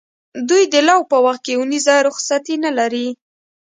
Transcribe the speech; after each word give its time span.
دوی 0.49 0.63
د 0.73 0.75
لو 0.87 0.99
په 1.11 1.17
وخت 1.25 1.41
کې 1.45 1.53
اونیزه 1.59 1.95
رخصتي 2.07 2.55
نه 2.65 2.71
لري. 2.79 3.07